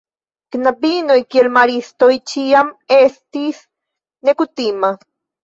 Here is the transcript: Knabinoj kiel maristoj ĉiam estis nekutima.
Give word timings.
Knabinoj 0.53 1.17
kiel 1.35 1.49
maristoj 1.57 2.09
ĉiam 2.33 2.73
estis 2.97 3.61
nekutima. 4.33 4.93